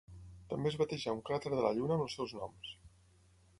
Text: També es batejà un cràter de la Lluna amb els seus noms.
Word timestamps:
També 0.53 0.69
es 0.69 0.77
batejà 0.81 1.13
un 1.17 1.21
cràter 1.29 1.53
de 1.55 1.61
la 1.67 1.71
Lluna 1.77 1.97
amb 1.99 2.07
els 2.09 2.19
seus 2.21 2.35
noms. 2.41 2.75